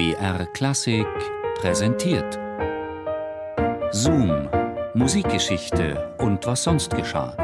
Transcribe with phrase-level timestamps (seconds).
[0.00, 1.06] BR Klassik
[1.60, 2.38] präsentiert.
[3.90, 4.48] Zoom,
[4.94, 7.36] Musikgeschichte und was sonst geschah.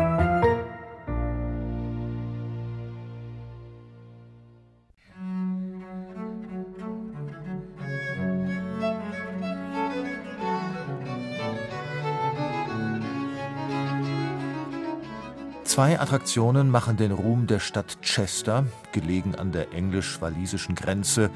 [15.65, 21.31] Zwei Attraktionen machen den Ruhm der Stadt Chester, gelegen an der englisch-walisischen Grenze,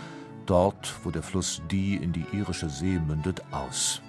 [0.47, 4.03] dort, wo der Fluss Dee in die irische See mündet, aus.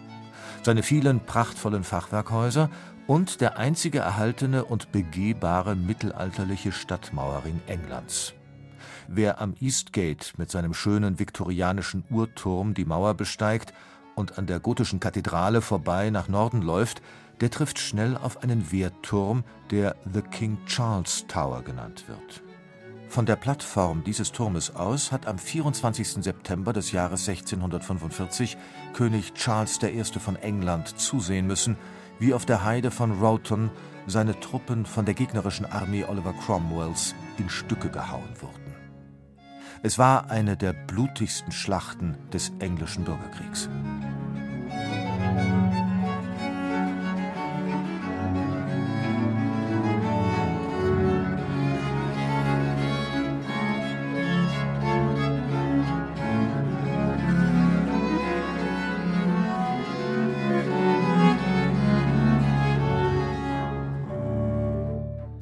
[0.63, 2.69] Seine vielen prachtvollen Fachwerkhäuser
[3.07, 8.33] und der einzige erhaltene und begehbare mittelalterliche Stadtmauerring Englands.
[9.07, 13.73] Wer am Eastgate mit seinem schönen viktorianischen Uhrturm die Mauer besteigt
[14.15, 17.01] und an der gotischen Kathedrale vorbei nach Norden läuft,
[17.41, 22.43] der trifft schnell auf einen Wehrturm, der The King Charles Tower genannt wird.
[23.11, 26.23] Von der Plattform dieses Turmes aus hat am 24.
[26.23, 28.55] September des Jahres 1645
[28.93, 30.01] König Charles I.
[30.01, 31.75] von England zusehen müssen,
[32.19, 33.69] wie auf der Heide von Rowton
[34.07, 38.73] seine Truppen von der gegnerischen Armee Oliver Cromwells in Stücke gehauen wurden.
[39.83, 43.67] Es war eine der blutigsten Schlachten des englischen Bürgerkriegs.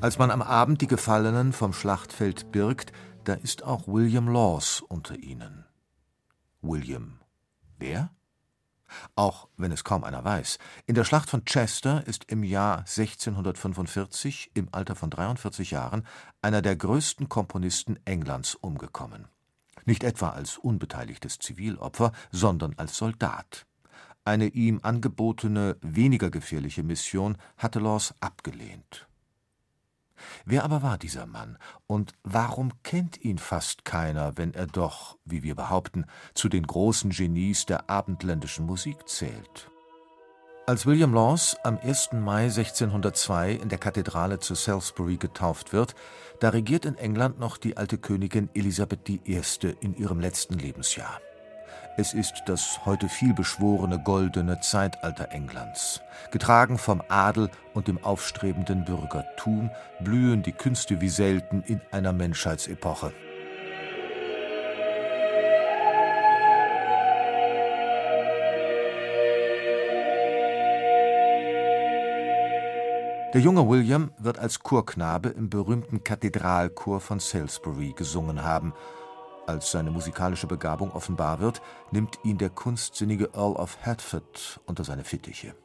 [0.01, 2.93] Als man am Abend die Gefallenen vom Schlachtfeld birgt,
[3.25, 5.65] da ist auch William Laws unter ihnen.
[6.61, 7.19] William.
[7.77, 8.09] Wer?
[9.17, 10.57] Auch wenn es kaum einer weiß.
[10.85, 16.07] In der Schlacht von Chester ist im Jahr 1645 im Alter von 43 Jahren
[16.41, 19.27] einer der größten Komponisten Englands umgekommen.
[19.83, 23.65] Nicht etwa als unbeteiligtes Zivilopfer, sondern als Soldat.
[24.23, 29.08] Eine ihm angebotene, weniger gefährliche Mission hatte Laws abgelehnt.
[30.45, 31.57] Wer aber war dieser Mann,
[31.87, 37.11] und warum kennt ihn fast keiner, wenn er doch, wie wir behaupten, zu den großen
[37.11, 39.69] Genies der abendländischen Musik zählt?
[40.69, 42.09] Als William Laws am 1.
[42.13, 45.95] Mai 1602 in der Kathedrale zu Salisbury getauft wird,
[46.41, 49.41] da regiert in England noch die alte Königin Elisabeth I.
[49.79, 51.19] in ihrem letzten Lebensjahr.
[51.99, 56.01] Es ist das heute vielbeschworene goldene Zeitalter Englands.
[56.31, 63.11] Getragen vom Adel und dem aufstrebenden Bürgertum blühen die Künste wie selten in einer Menschheitsepoche.
[73.33, 78.73] Der junge William wird als Chorknabe im berühmten Kathedralchor von Salisbury gesungen haben
[79.49, 81.61] als seine musikalische Begabung offenbar wird,
[81.91, 85.55] nimmt ihn der kunstsinnige Earl of Hertford unter seine Fittiche.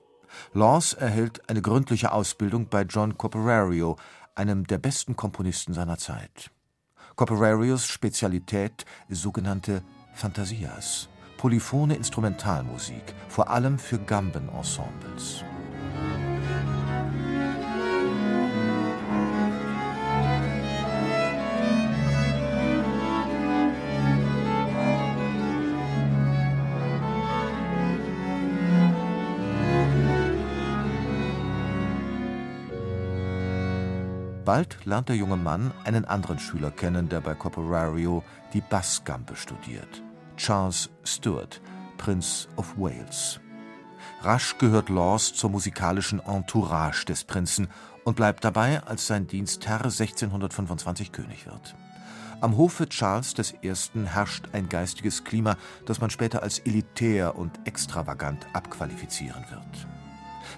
[0.55, 3.97] Laws erhält eine gründliche Ausbildung bei John Copperario,
[4.35, 6.51] einem der besten Komponisten seiner Zeit.
[7.15, 9.83] Copperarios Spezialität sogenannte
[10.15, 15.45] Fantasias, polyphone Instrumentalmusik, vor allem für Gambenensembles.
[34.45, 38.23] Bald lernt der junge Mann einen anderen Schüler kennen, der bei Copperario
[38.53, 40.03] die Bassgambe studiert.
[40.37, 41.63] Charles Stuart,
[41.97, 43.41] Prinz of Wales.
[44.21, 47.69] Rasch gehört Laws zur musikalischen Entourage des Prinzen
[48.05, 51.75] und bleibt dabei, als sein Dienstherr 1625 König wird.
[52.41, 53.73] Am Hofe Charles I.
[54.05, 55.57] herrscht ein geistiges Klima,
[55.87, 59.87] das man später als elitär und extravagant abqualifizieren wird.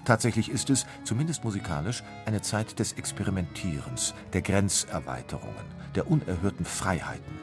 [0.05, 5.65] Tatsächlich ist es, zumindest musikalisch, eine Zeit des Experimentierens, der Grenzerweiterungen,
[5.95, 7.39] der unerhörten Freiheiten.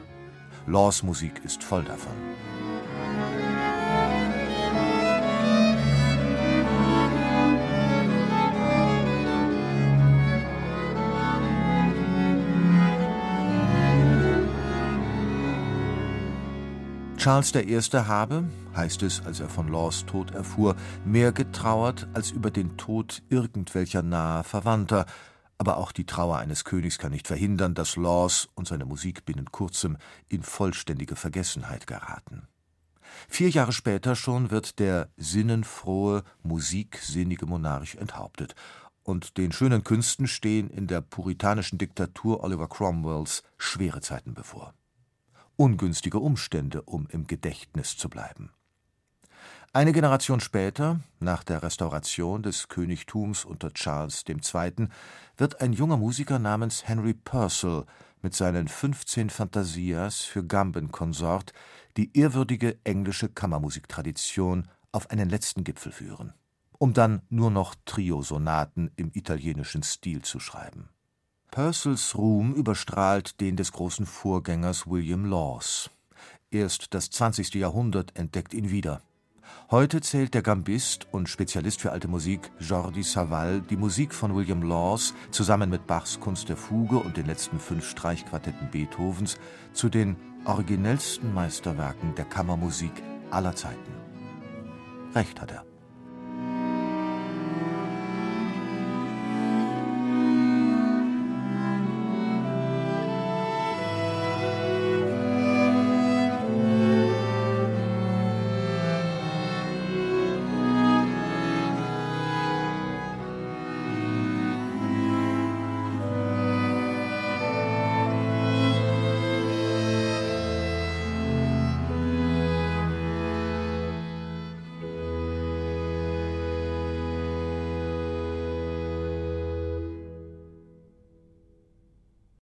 [0.67, 2.15] Laws Musik ist voll davon.
[17.25, 17.79] Charles I.
[18.07, 18.43] habe,
[18.75, 20.75] heißt es, als er von Laws Tod erfuhr,
[21.05, 25.07] mehr getrauert als über den Tod irgendwelcher naher Verwandter,
[25.57, 29.51] aber auch die Trauer eines Königs kann nicht verhindern, dass Laws und seine Musik binnen
[29.51, 29.97] kurzem
[30.29, 32.47] in vollständige Vergessenheit geraten.
[33.27, 38.53] Vier Jahre später schon wird der sinnenfrohe, musiksinnige Monarch enthauptet,
[39.01, 44.75] und den schönen Künsten stehen in der puritanischen Diktatur Oliver Cromwells schwere Zeiten bevor.
[45.57, 48.51] Ungünstige Umstände, um im Gedächtnis zu bleiben.
[49.75, 54.87] Eine Generation später, nach der Restauration des Königtums unter Charles II.,
[55.35, 57.83] wird ein junger Musiker namens Henry Purcell
[58.21, 61.51] mit seinen 15 Fantasias für Gambenkonsort
[61.97, 66.33] die ehrwürdige englische Kammermusiktradition auf einen letzten Gipfel führen,
[66.77, 70.89] um dann nur noch Trio-Sonaten im italienischen Stil zu schreiben.
[71.55, 75.89] Purcells Ruhm überstrahlt den des großen Vorgängers William Laws.
[76.51, 77.55] Erst das 20.
[77.55, 79.01] Jahrhundert entdeckt ihn wieder–
[79.71, 84.61] Heute zählt der Gambist und Spezialist für alte Musik Jordi Savall die Musik von William
[84.61, 89.37] Laws zusammen mit Bachs Kunst der Fuge und den letzten fünf Streichquartetten Beethovens
[89.73, 92.91] zu den originellsten Meisterwerken der Kammermusik
[93.31, 93.93] aller Zeiten.
[95.15, 95.65] Recht hat er.